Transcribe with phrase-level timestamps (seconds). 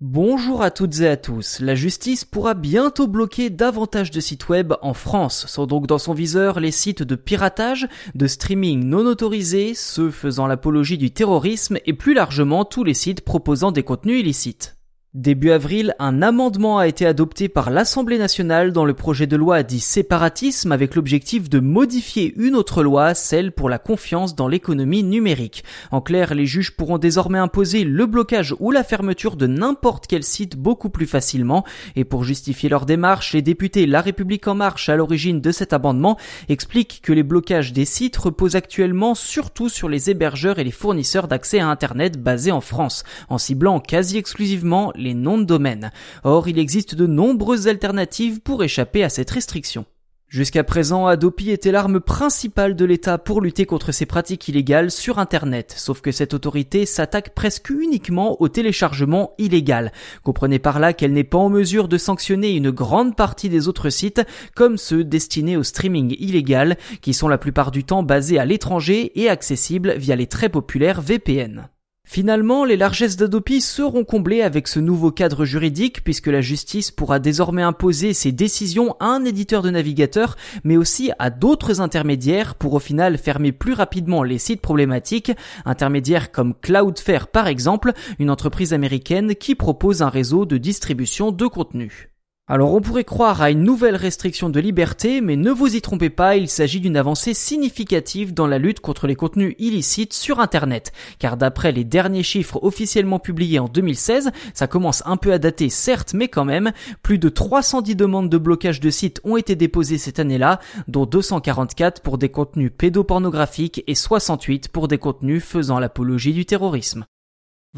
[0.00, 1.58] Bonjour à toutes et à tous.
[1.58, 5.46] La justice pourra bientôt bloquer davantage de sites web en France.
[5.48, 10.46] Sont donc dans son viseur les sites de piratage, de streaming non autorisés, ceux faisant
[10.46, 14.77] l'apologie du terrorisme et plus largement tous les sites proposant des contenus illicites.
[15.14, 19.62] Début avril, un amendement a été adopté par l'Assemblée nationale dans le projet de loi
[19.62, 25.02] dit séparatisme avec l'objectif de modifier une autre loi, celle pour la confiance dans l'économie
[25.02, 25.64] numérique.
[25.92, 30.22] En clair, les juges pourront désormais imposer le blocage ou la fermeture de n'importe quel
[30.22, 31.64] site beaucoup plus facilement.
[31.96, 35.72] Et pour justifier leur démarche, les députés La République en marche à l'origine de cet
[35.72, 36.18] amendement
[36.50, 41.28] expliquent que les blocages des sites reposent actuellement surtout sur les hébergeurs et les fournisseurs
[41.28, 45.90] d'accès à Internet basés en France, en ciblant quasi exclusivement les noms de domaine.
[46.24, 49.86] Or, il existe de nombreuses alternatives pour échapper à cette restriction.
[50.28, 55.18] Jusqu'à présent, Adopi était l'arme principale de l'État pour lutter contre ces pratiques illégales sur
[55.18, 59.90] Internet, sauf que cette autorité s'attaque presque uniquement au téléchargement illégal.
[60.22, 63.88] Comprenez par là qu'elle n'est pas en mesure de sanctionner une grande partie des autres
[63.88, 64.20] sites,
[64.54, 69.18] comme ceux destinés au streaming illégal, qui sont la plupart du temps basés à l'étranger
[69.18, 71.70] et accessibles via les très populaires VPN.
[72.10, 77.18] Finalement, les largesses d'Adopi seront comblées avec ce nouveau cadre juridique puisque la justice pourra
[77.18, 80.34] désormais imposer ses décisions à un éditeur de navigateur
[80.64, 85.32] mais aussi à d'autres intermédiaires pour au final fermer plus rapidement les sites problématiques,
[85.66, 91.46] intermédiaires comme Cloudflare par exemple, une entreprise américaine qui propose un réseau de distribution de
[91.46, 92.08] contenu.
[92.50, 96.08] Alors on pourrait croire à une nouvelle restriction de liberté, mais ne vous y trompez
[96.08, 100.92] pas, il s'agit d'une avancée significative dans la lutte contre les contenus illicites sur Internet.
[101.18, 105.68] Car d'après les derniers chiffres officiellement publiés en 2016, ça commence un peu à dater
[105.68, 109.98] certes, mais quand même, plus de 310 demandes de blocage de sites ont été déposées
[109.98, 116.32] cette année-là, dont 244 pour des contenus pédopornographiques et 68 pour des contenus faisant l'apologie
[116.32, 117.04] du terrorisme.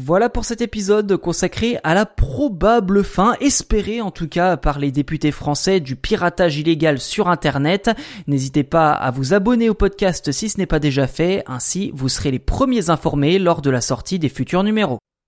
[0.00, 4.92] Voilà pour cet épisode consacré à la probable fin, espérée en tout cas par les
[4.92, 7.90] députés français du piratage illégal sur Internet.
[8.28, 12.08] N'hésitez pas à vous abonner au podcast si ce n'est pas déjà fait, ainsi vous
[12.08, 15.00] serez les premiers informés lors de la sortie des futurs numéros.